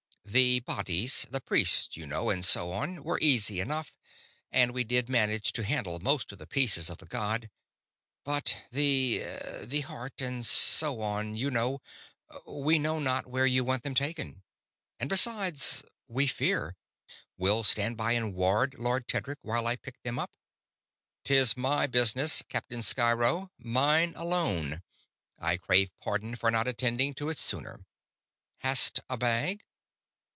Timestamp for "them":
13.83-13.93, 20.01-20.17